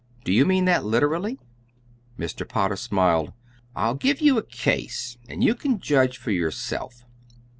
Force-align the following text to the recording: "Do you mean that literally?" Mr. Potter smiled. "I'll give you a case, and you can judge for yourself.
"Do 0.23 0.33
you 0.33 0.47
mean 0.47 0.65
that 0.65 0.83
literally?" 0.83 1.37
Mr. 2.17 2.49
Potter 2.49 2.75
smiled. 2.75 3.33
"I'll 3.75 3.93
give 3.93 4.19
you 4.19 4.39
a 4.39 4.43
case, 4.43 5.19
and 5.29 5.43
you 5.43 5.53
can 5.53 5.79
judge 5.79 6.17
for 6.17 6.31
yourself. 6.31 7.03